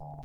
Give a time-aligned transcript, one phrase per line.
[0.00, 0.24] あ。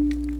[0.00, 0.30] thank mm-hmm.
[0.30, 0.39] you